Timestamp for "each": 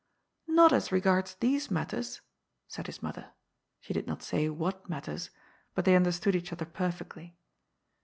6.35-6.51